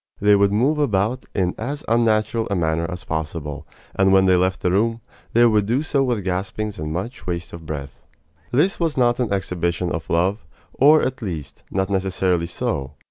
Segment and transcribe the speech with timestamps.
[0.19, 4.61] They would move about in as unnatural a manner as possible; and when they left
[4.61, 4.99] the room,
[5.33, 8.01] they would do so with gaspings and much waste of breath.
[8.49, 10.43] This was not an exhibition of love
[10.73, 12.93] or, at least, not necessarily so.